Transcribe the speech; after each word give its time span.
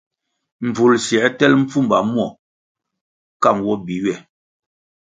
Mbvul 0.67 0.93
siē 1.05 1.25
tel 1.37 1.53
mpfumba 1.61 1.97
mwo 2.11 2.25
ka 3.41 3.49
nwo 3.57 3.73
bi 3.85 3.95
ywe. 4.03 4.13